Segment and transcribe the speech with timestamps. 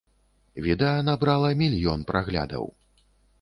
[0.67, 2.65] Відэа набрала мільён праглядаў.